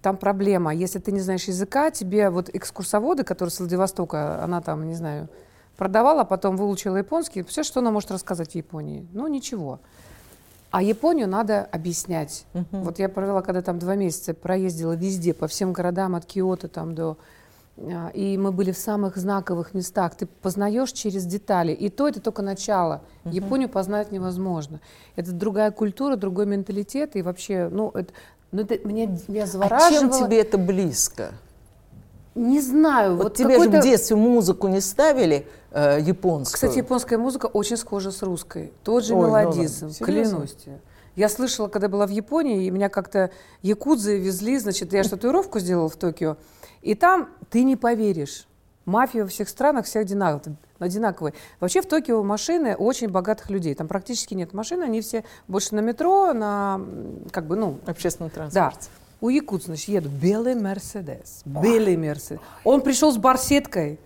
[0.03, 0.75] Там проблема.
[0.75, 5.29] Если ты не знаешь языка, тебе вот экскурсоводы, которые с Владивостока, она там, не знаю,
[5.77, 9.07] продавала, потом выучила японский, все, что она может рассказать в Японии.
[9.13, 9.81] Ну, ничего.
[10.71, 12.47] А Японию надо объяснять.
[12.73, 16.95] Вот я провела, когда там два месяца, проездила везде, по всем городам, от Киота там
[16.95, 17.17] до...
[17.77, 20.15] а, И мы были в самых знаковых местах.
[20.17, 21.73] Ты познаешь через детали.
[21.73, 23.03] И то это только начало.
[23.25, 24.81] Японию познать невозможно.
[25.17, 27.17] Это другая культура, другой менталитет.
[27.17, 28.13] И вообще, ну, это,
[28.53, 30.01] ну, это меня, меня А завораживало.
[30.01, 31.33] чем тебе это близко?
[32.35, 33.15] Не знаю.
[33.17, 36.55] Вот, Вот, тебе же в какой-то- детстве музыку не ставили э, японскую?
[36.55, 38.73] Кстати, японская музыка очень схожа с русской.
[38.83, 39.91] Тот же Ой, ну мелодизм.
[39.91, 40.05] Серьезно?
[40.07, 40.81] клянусь тебе.
[41.17, 43.31] Я слышала, когда была в Японии, и меня как-то
[43.63, 46.37] якудзы везли, значит, я же татуировку сделала в Токио,
[46.83, 48.47] и там ты не поверишь.
[48.85, 51.33] Мафия во всех странах все одинаковые.
[51.59, 53.75] Вообще в Токио машины очень богатых людей.
[53.75, 56.81] Там практически нет машин, они все больше на метро, на
[57.31, 58.51] как бы, ну, Общественный да.
[58.51, 58.91] транспорт.
[59.23, 60.11] У якут, значит, еду.
[60.11, 61.41] Белый Мерседес.
[61.47, 62.41] Белый Мерседес.
[62.63, 63.99] Он пришел с барсеткой.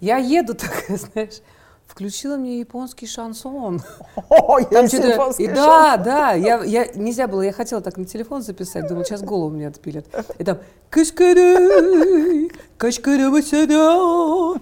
[0.00, 1.40] Я еду такая, знаешь,
[1.88, 3.82] включила мне японский шансон.
[4.28, 8.04] Ой, Там есть японский и да, да, я, я, нельзя было, я хотела так на
[8.04, 10.06] телефон записать, думала, сейчас голову мне отпилят.
[10.38, 10.58] И там
[10.90, 14.54] «Кашкарай, кашкара васяда,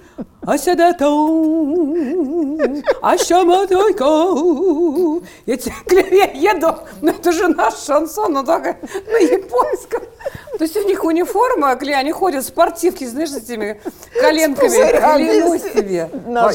[0.42, 4.04] асяда тау, ашама тойка».
[5.46, 8.76] Я, еду, но это же наш шансон, но только
[9.06, 10.02] на японском.
[10.58, 13.80] То есть у них униформа, кля- они ходят в спортивке, знаешь, с этими
[14.20, 14.68] коленками.
[15.16, 16.10] Клянусь тебе.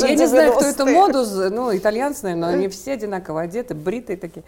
[0.07, 0.93] Я не знаю, кто это 90-е.
[0.95, 4.43] моду, ну, итальянцы, наверное, но они все одинаково одеты, бритые такие.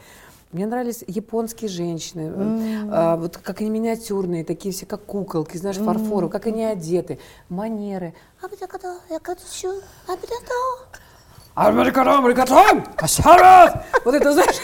[0.54, 2.89] Мне нравились японские женщины, mm.
[2.92, 5.84] а, вот как они миниатюрные, такие все как куколки, знаешь, mm.
[5.84, 7.18] фарфоры, как они одеты,
[7.50, 8.13] манеры.
[14.06, 14.56] Вот это, знаешь,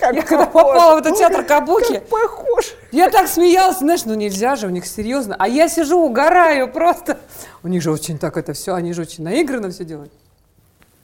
[0.00, 2.74] я когда попала в этот театр Кабуки, похож.
[2.90, 5.36] я так смеялась, знаешь, ну нельзя же, у них серьезно.
[5.38, 7.18] А я сижу, угораю просто.
[7.62, 10.12] У них же очень так это все, они же очень наигранно все делают.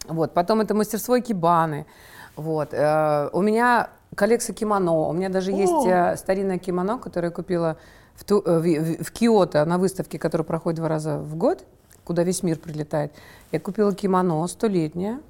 [0.06, 1.86] Вот, потом это мастерство кибаны.
[2.36, 7.30] Вот, э, у меня коллекция кимоно, у меня даже есть э, старинное кимоно, которое я
[7.32, 7.76] купила
[8.14, 11.64] в, Ту- э, в, в- Киото на выставке, которая проходит два раза в год,
[12.04, 13.12] куда весь мир прилетает.
[13.52, 15.20] Я купила кимоно столетнее,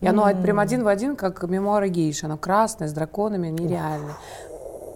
[0.00, 2.26] и оно прям один в один, как мемуары гейши.
[2.26, 4.14] Оно красное, с драконами, нереальное.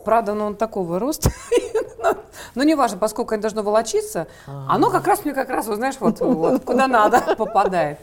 [0.04, 1.30] Правда, оно такого роста.
[2.02, 2.14] Но-
[2.54, 5.96] Но не важно, поскольку оно должно волочиться, оно как раз мне как раз, вот знаешь,
[6.00, 7.98] вот, вот куда надо попадает.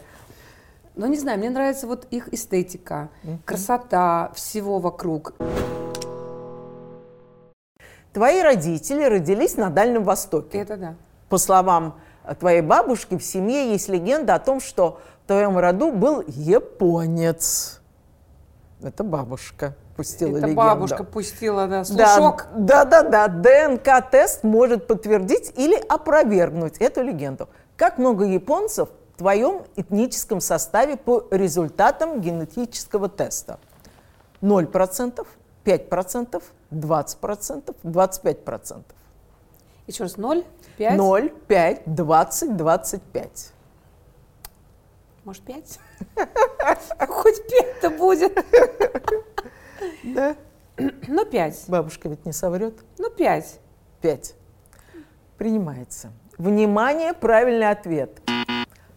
[0.98, 3.08] Но не знаю, мне нравится вот их эстетика,
[3.44, 5.32] красота всего вокруг.
[8.12, 10.58] Твои родители родились на Дальнем Востоке.
[10.58, 10.94] Это да.
[11.28, 15.92] По словам э, твоей бабушки, в семье есть легенда о том, что в твоем роду
[15.92, 17.80] был японец.
[18.82, 20.56] Это бабушка пустила Это легенду.
[20.56, 22.48] бабушка пустила, да, Да, слушок.
[22.56, 23.28] да, да, да.
[23.28, 27.48] ДНК-тест может подтвердить или опровергнуть эту легенду.
[27.76, 33.58] Как много японцев твоем этническом составе по результатам генетического теста?
[34.40, 35.26] 0%,
[35.64, 38.82] 5%, 20%, 25%.
[39.86, 40.44] Еще раз, 0,
[40.76, 43.52] 5, 0, 5, 20, 25.
[45.24, 45.80] может 5?
[47.08, 48.44] Хоть 5-то будет.
[50.04, 50.36] Да.
[51.08, 52.74] Ну 5, Бабушка ведь не соврет.
[52.98, 53.60] ну 5.
[54.00, 54.34] 5.
[55.36, 56.12] Принимается.
[56.36, 58.20] Внимание, правильный ответ.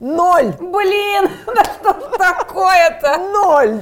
[0.01, 0.51] Ноль!
[0.59, 3.17] Блин, да что ж такое-то?
[3.31, 3.81] Ноль!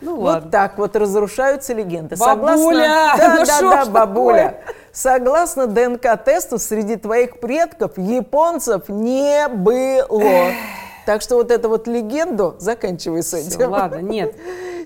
[0.00, 2.16] Ну Вот так вот разрушаются легенды.
[2.16, 3.12] Бабуля!
[3.18, 4.60] да, Ну да, да, бабуля.
[4.92, 10.52] Согласно ДНК-тесту, среди твоих предков японцев не было.
[11.04, 13.70] Так что вот эту вот легенду заканчивай с этим.
[13.70, 14.34] ладно, нет.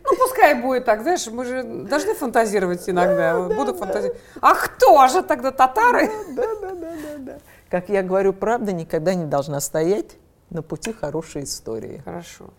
[0.04, 3.36] Ну, пускай будет так, знаешь, мы же должны фантазировать иногда.
[3.36, 4.20] Вот Буду фантазировать.
[4.40, 6.10] А кто же тогда татары?
[6.30, 7.32] Да, да, да, да, да.
[7.72, 10.18] Как я говорю, правда никогда не должна стоять
[10.50, 12.02] на пути хорошей истории.
[12.04, 12.50] Хорошо.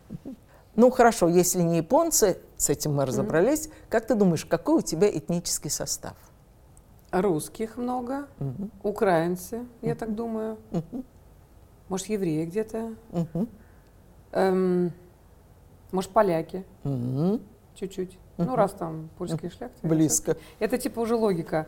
[0.76, 3.70] Ну хорошо, если не японцы, с этим мы разобрались.
[3.90, 6.18] Как ты думаешь, какой у тебя этнический состав?
[7.12, 8.26] Русских много,
[8.82, 10.58] украинцы, я так думаю.
[11.90, 12.96] Может, евреи где-то.
[13.12, 13.50] Мгм.
[14.32, 14.94] Эм,
[15.92, 16.66] может, поляки.
[16.84, 17.40] Мгм.
[17.76, 18.18] Чуть-чуть.
[18.38, 19.88] Ну, раз там польские шляхты.
[19.88, 20.38] Близко.
[20.58, 21.68] Это типа уже логика.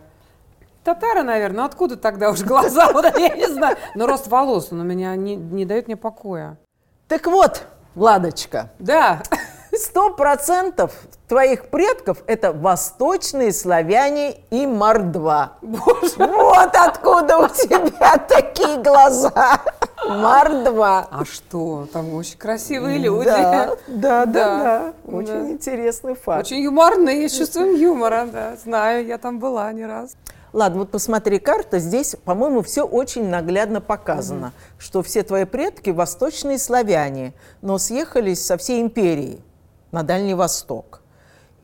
[0.86, 2.90] Татары, наверное, ну откуда тогда уж глаза?
[2.94, 3.76] Вот я не знаю.
[3.96, 6.58] Но рост волос, он у меня не, не дает мне покоя.
[7.08, 7.64] Так вот,
[7.96, 9.24] Владочка, Да,
[9.74, 10.92] сто процентов
[11.28, 15.54] твоих предков это восточные славяне и мордва.
[15.62, 19.60] Вот откуда у тебя такие глаза.
[20.08, 21.08] Мордва.
[21.10, 21.88] А что?
[21.92, 23.26] Там очень красивые люди.
[23.26, 24.94] Да, да, да, Да, да.
[25.06, 25.50] Очень да.
[25.50, 26.42] интересный факт.
[26.46, 28.56] Очень юморные, с чувством юмора, да.
[28.64, 30.16] Знаю, я там была не раз.
[30.56, 31.80] Ладно, вот посмотри карта.
[31.80, 38.56] Здесь, по-моему, все очень наглядно показано, что все твои предки восточные славяне, но съехались со
[38.56, 39.42] всей империи
[39.92, 41.02] на Дальний Восток.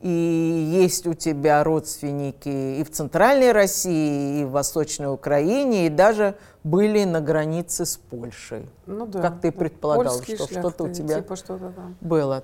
[0.02, 6.34] И есть у тебя родственники и в Центральной России, и в Восточной Украине, и даже
[6.62, 8.68] были на границе с Польшей.
[8.84, 9.22] Ну да.
[9.22, 9.58] Как ты Да.
[9.58, 11.96] предполагал, Польские что что-то у тебя Типа что-то там.
[12.02, 12.42] было.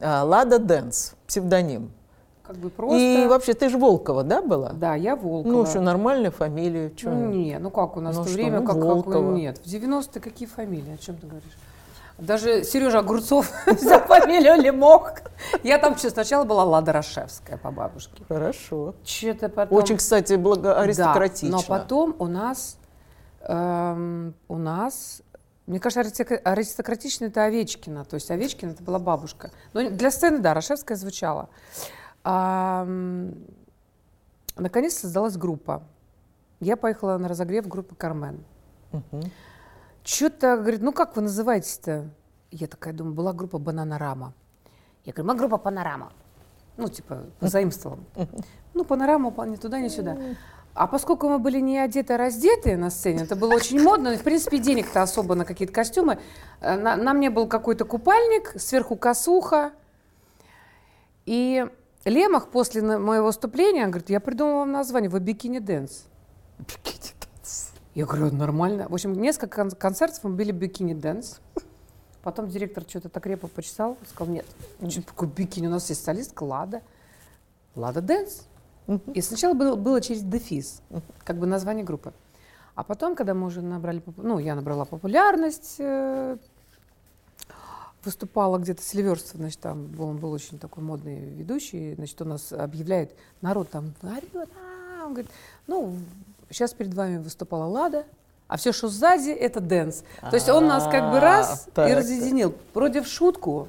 [0.00, 1.90] А, Лада Дэнс, псевдоним.
[2.48, 2.96] Как бы просто.
[2.96, 4.70] И вообще, ты же Волкова, да, была?
[4.72, 5.52] Да, я Волкова.
[5.52, 6.90] Ну, что, нормальная фамилия?
[6.96, 7.10] Чё?
[7.10, 9.34] Ну, не, ну как у нас Ну в то что, время, ну, как, Волкова.
[9.34, 9.58] нет.
[9.58, 11.58] В 90-е какие фамилии, о чем ты говоришь?
[12.16, 15.12] Даже Сережа Огурцов взял фамилию Лемох.
[15.62, 18.24] Я там что, сначала была Лада Рашевская по бабушке.
[18.26, 18.94] Хорошо.
[19.04, 19.76] Что-то потом...
[19.76, 21.50] Очень, кстати, благо аристократично.
[21.50, 22.78] Да, но потом у нас,
[23.42, 25.20] эм, у нас,
[25.66, 28.06] мне кажется, аристократично это Овечкина.
[28.06, 29.50] То есть Овечкина это была бабушка.
[29.74, 31.50] Но для сцены, да, Рашевская звучала.
[34.56, 35.82] Наконец создалась группа.
[36.60, 38.44] Я поехала на разогрев группы «Кармен».
[40.04, 42.08] Что-то, говорит, ну как вы называетесь-то?
[42.50, 44.32] Я такая думаю, была группа «Бананарама».
[45.04, 46.12] Я говорю, мы группа «Панорама».
[46.76, 47.98] Ну, типа, позаимствовала.
[48.74, 50.16] Ну, «Панорама» ни туда, ни сюда.
[50.74, 54.16] А поскольку мы были не одеты, а раздеты на сцене, это было очень модно, и,
[54.16, 56.18] в принципе, денег-то особо на какие-то костюмы.
[56.60, 59.72] Э, На, на мне был какой-то купальник, сверху косуха.
[61.26, 61.66] И
[62.04, 66.04] Лемох после моего выступления говорит, я придумал вам название, вы бикини дэнс.
[67.94, 68.86] Я говорю, нормально.
[68.88, 71.40] В общем, несколько кон- концертов мы были бикини дэнс.
[72.22, 74.46] Потом директор что-то так репу почесал, сказал, нет,
[74.88, 76.82] что такое бикини, у нас есть солистка Лада.
[77.74, 78.42] Лада Дэнс.
[79.14, 80.82] И сначала было, было через дефис,
[81.24, 82.12] как бы название группы.
[82.74, 86.36] А потом, когда мы уже набрали, ну, я набрала популярность, э,
[88.08, 92.52] выступала где-то Сильверств, значит, там был, он был очень такой модный ведущий, значит, он нас
[92.52, 95.30] объявляет, народ там орет, «А!» он говорит,
[95.66, 95.94] ну,
[96.50, 98.06] сейчас перед вами выступала Лада,
[98.46, 100.04] а все, что сзади, это дэнс.
[100.30, 102.54] То есть он нас как бы раз А, так, и разъединил.
[102.72, 103.68] Вроде в шутку,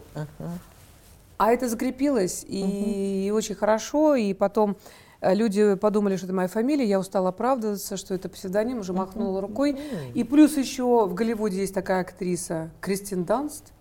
[1.38, 4.78] а это закрепилось, и очень хорошо, и потом
[5.22, 9.42] э, люди подумали, что это моя фамилия, я устала оправдываться, что это псевдоним, уже махнула
[9.42, 9.78] рукой.
[10.14, 13.74] И плюс еще в Голливуде есть такая актриса Кристин Данст,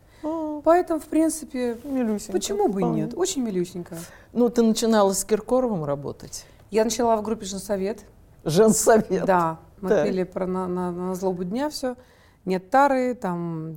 [0.62, 3.14] поэтому, в принципе, Милюсенько, почему бы и нет?
[3.16, 3.96] Очень милюсенько.
[4.32, 6.44] Ну, ты начинала с Киркоровым работать.
[6.70, 8.04] Я начала в группе «Женсовет».
[8.44, 9.24] Женсовет.
[9.24, 10.06] Да, мы Так.
[10.06, 11.96] пели про на, на- на злобу дня все.
[12.44, 13.74] Нет тары, там,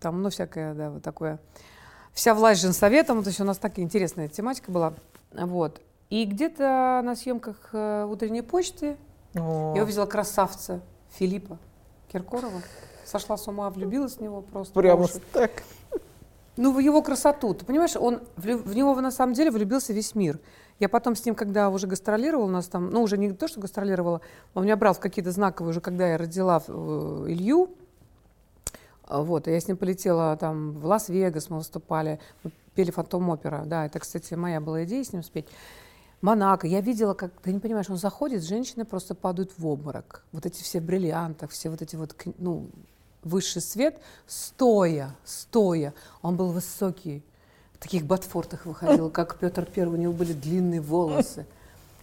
[0.00, 1.38] там, ну, всякое, да, вот такое.
[2.12, 4.94] Вся власть женсоветом, то есть у нас такая интересная тематика была.
[5.32, 5.80] Вот.
[6.08, 8.96] И где-то на съемках э, утренней почты
[9.36, 10.80] О, я увидела красавца
[11.10, 11.56] Филиппа
[12.12, 12.62] Киркорова.
[13.04, 14.74] Сошла с ума, влюбилась в него просто.
[14.74, 15.62] Прямо так.
[16.60, 17.54] Ну, в его красоту.
[17.54, 20.38] Ты понимаешь, он, влю- в него на самом деле влюбился весь мир.
[20.78, 23.60] Я потом с ним, когда уже гастролировала, у нас там, ну, уже не то, что
[23.60, 24.20] гастролировала,
[24.52, 26.72] он меня брал в какие-то знаковые, уже когда я родила э,
[27.28, 27.70] Илью,
[29.04, 33.86] а, вот, я с ним полетела там в Лас-Вегас, мы выступали, мы пели фантом-опера, да,
[33.86, 35.46] это, кстати, моя была идея с ним спеть.
[36.20, 36.66] Монако.
[36.66, 40.26] Я видела, как, ты не понимаешь, он заходит, женщины просто падают в обморок.
[40.32, 42.68] Вот эти все в бриллиантах, все вот эти вот, ну,
[43.22, 45.94] высший свет, стоя, стоя.
[46.22, 47.24] Он был высокий,
[47.74, 51.46] в таких ботфортах выходил, как Петр Первый, у него были длинные волосы.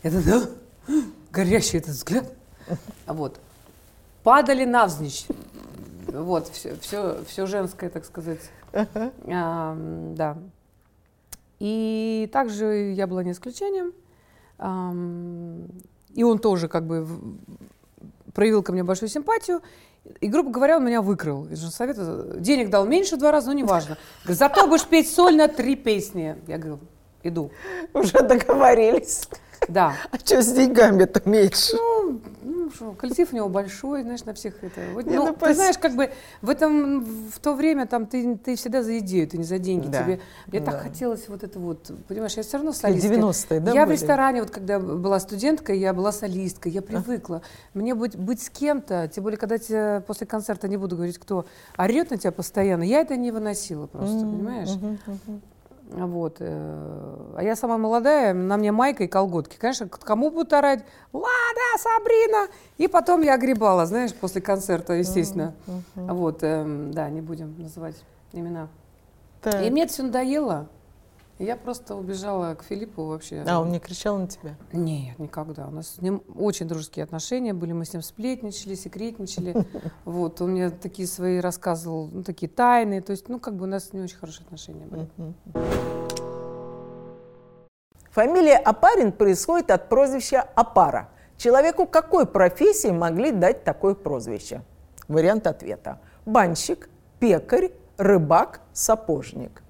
[0.03, 0.95] Это, да,
[1.32, 2.25] горящий этот взгляд.
[3.06, 3.39] Вот.
[4.23, 5.27] Падали навзничь.
[6.08, 8.39] Вот, все, все, все женское, так сказать.
[8.73, 9.75] А,
[10.15, 10.38] да.
[11.60, 13.93] И также я была не исключением.
[14.58, 15.67] Ам,
[16.13, 17.08] И он тоже как бы
[18.34, 19.62] проявил ко мне большую симпатию.
[20.22, 22.36] И, грубо говоря, он меня выкрал из женсовета.
[22.39, 23.98] Денег дал меньше в два раза, но неважно.
[24.24, 26.36] Говорит, зато будешь петь сольно три песни.
[26.48, 26.80] Я говорю,
[27.24, 27.52] иду.
[27.93, 29.28] Уже договорились.
[29.67, 29.93] Да.
[30.12, 31.76] А что с деньгами-то меньше?
[31.76, 32.22] Ну,
[32.67, 34.82] ну, что, коллектив у него большой, знаешь, на всех это.
[34.93, 38.06] Вот, Не, ну, ну, ты пос- знаешь, как бы в этом в то время там
[38.06, 39.88] ты, ты всегда за идею, ты не за деньги.
[39.88, 40.71] Да, Тебе, мне да.
[40.71, 43.13] так хотелось вот это вот, понимаешь, я все равно солистка.
[43.13, 43.97] 90-е, да, я в были?
[43.97, 47.41] ресторане, вот когда была студенткой, я была солисткой, я привыкла.
[47.73, 51.45] Мне быть, быть с кем-то, тем более, когда тебе после концерта, не буду говорить, кто
[51.77, 54.69] орет на тебя постоянно, я это не выносила просто, понимаешь?
[55.89, 56.38] Вот.
[56.39, 59.58] э, А я самая молодая, на мне майка и колготки.
[59.58, 60.84] Конечно, кому будут орать?
[61.13, 62.47] Лада, Сабрина!
[62.78, 65.54] И потом я огребала, знаешь, после концерта, естественно.
[65.95, 67.95] Вот, эм, да, не будем называть
[68.34, 68.67] имена.
[69.41, 69.62] Так.
[69.63, 70.67] И мне это все надоело.
[71.39, 73.43] Я просто убежала к Филиппу вообще.
[73.47, 74.56] А, он не кричал на тебя?
[74.73, 75.67] Нет, никогда.
[75.67, 77.73] У нас с ним очень дружеские отношения были.
[77.73, 79.56] Мы с ним сплетничали, секретничали.
[80.06, 83.02] Вот, он мне такие свои рассказывал, ну, такие тайны.
[83.02, 85.08] То есть, ну, как бы у нас не очень хорошие отношения были.
[88.12, 91.10] Фамилия Апарин происходит от прозвища Апара.
[91.38, 94.63] Человеку какой профессии могли дать такое прозвище?
[95.08, 96.00] Вариант ответа.
[96.26, 99.62] Банщик, пекарь, рыбак, сапожник.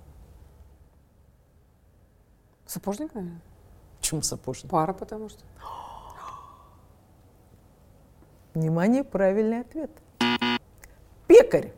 [2.67, 3.39] Сапожник, наверное?
[3.99, 4.69] Почему сапожник?
[4.69, 5.39] Пара, потому что.
[8.53, 9.91] Внимание, правильный ответ.
[11.27, 11.71] Пекарь.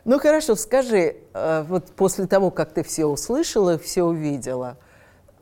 [0.03, 4.77] Ну хорошо, скажи, э, вот после того, как ты все услышала, все увидела,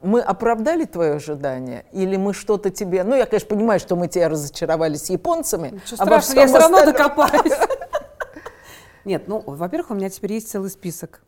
[0.01, 1.85] мы оправдали твое ожидание?
[1.91, 3.03] Или мы что-то тебе...
[3.03, 5.69] Ну, я, конечно, понимаю, что мы тебя разочаровали с японцами.
[5.69, 7.53] Ничего во страшного, я все равно докопаюсь.
[9.05, 11.21] Нет, ну, во-первых, у меня теперь есть целый список.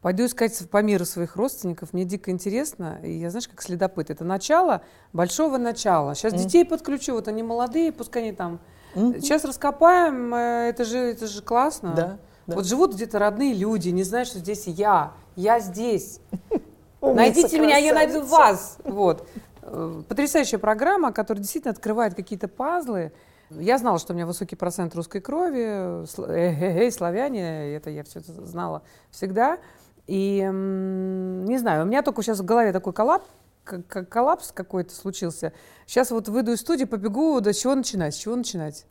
[0.00, 1.92] Пойду искать по миру своих родственников.
[1.92, 2.98] Мне дико интересно.
[3.04, 4.10] И я, знаешь, как следопыт.
[4.10, 4.82] Это начало
[5.12, 6.16] большого начала.
[6.16, 7.14] Сейчас детей подключу.
[7.14, 8.58] Вот они молодые, пускай они там.
[8.94, 10.34] Сейчас раскопаем.
[10.34, 11.92] э, Это же, это же классно.
[11.94, 12.18] Да.
[12.46, 16.20] Вот живут где-то родные люди, не знают, что здесь я, я здесь.
[17.00, 18.78] Найдите меня, я найду вас.
[18.84, 19.26] Вот.
[19.62, 23.12] Э, Потрясающая программа, которая действительно открывает какие-то пазлы.
[23.50, 28.20] Я знала, что у меня высокий процент русской крови, сл- э-э-э, славяне, это я все
[28.20, 29.58] знала всегда.
[30.06, 33.26] И не знаю, у меня только сейчас в голове такой коллапс,
[33.64, 35.52] коллапс какой-то случился.
[35.86, 38.86] Сейчас вот выйду из студии, побегу, да с чего начинать, с чего начинать.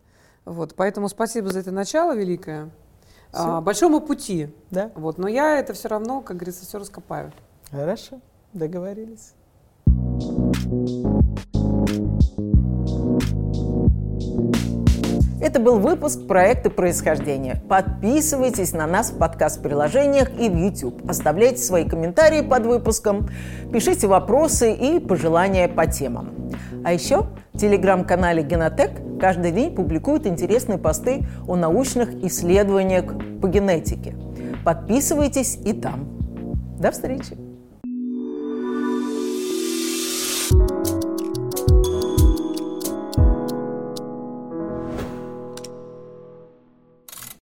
[0.46, 2.70] Вот, поэтому спасибо за это начало великое.
[3.34, 4.50] А, большому пути.
[4.72, 4.92] Да?
[4.96, 7.32] Вот, но я это все равно, как говорится, все раскопаю.
[7.72, 8.20] Хорошо,
[8.54, 9.34] договорились.
[15.42, 17.64] Это был выпуск проекта «Происхождение».
[17.68, 21.10] Подписывайтесь на нас в подкаст-приложениях и в YouTube.
[21.10, 23.28] Оставляйте свои комментарии под выпуском,
[23.74, 26.30] пишите вопросы и пожелания по темам.
[26.84, 33.06] А еще в телеграм-канале «Генотек» каждый день публикуют интересные посты о научных исследованиях
[33.42, 34.16] по генетике.
[34.64, 36.08] Подписывайтесь и там.
[36.80, 37.51] До встречи!